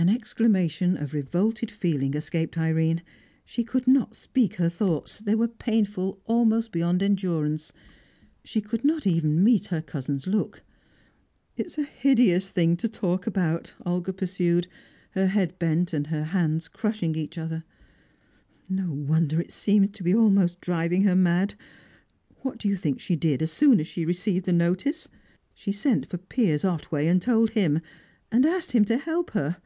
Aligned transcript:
An 0.00 0.08
exclamation 0.08 0.96
of 0.96 1.12
revolted 1.12 1.72
feeling 1.72 2.14
escaped 2.14 2.56
Irene. 2.56 3.02
She 3.44 3.64
could 3.64 3.88
not 3.88 4.14
speak 4.14 4.54
her 4.54 4.68
thoughts; 4.68 5.18
they 5.18 5.34
were 5.34 5.48
painful 5.48 6.20
almost 6.24 6.70
beyond 6.70 7.02
endurance. 7.02 7.72
She 8.44 8.60
could 8.60 8.84
not 8.84 9.08
even 9.08 9.42
meet 9.42 9.66
her 9.66 9.82
cousin's 9.82 10.28
look. 10.28 10.62
"It's 11.56 11.78
a 11.78 11.82
hideous 11.82 12.50
thing 12.50 12.76
to 12.76 12.86
talk 12.86 13.26
about," 13.26 13.74
Olga 13.84 14.12
pursued, 14.12 14.68
her 15.10 15.26
head 15.26 15.58
bent 15.58 15.92
and 15.92 16.06
her 16.06 16.22
hands 16.24 16.68
crushing 16.68 17.16
each 17.16 17.36
other, 17.36 17.64
"no 18.68 18.92
wonder 18.92 19.40
it 19.40 19.50
seems 19.50 19.90
to 19.90 20.04
be 20.04 20.14
almost 20.14 20.60
driving 20.60 21.02
her 21.02 21.16
mad. 21.16 21.54
What 22.42 22.58
do 22.58 22.68
you 22.68 22.76
think 22.76 23.00
she 23.00 23.16
did, 23.16 23.42
as 23.42 23.50
soon 23.50 23.80
as 23.80 23.88
she 23.88 24.04
received 24.04 24.44
the 24.46 24.52
notice? 24.52 25.08
She 25.54 25.72
sent 25.72 26.06
for 26.06 26.18
Piers 26.18 26.64
Otway, 26.64 27.08
and 27.08 27.20
told 27.20 27.50
him, 27.50 27.80
and 28.30 28.46
asked 28.46 28.70
him 28.70 28.84
to 28.84 28.96
help 28.96 29.32
her. 29.32 29.56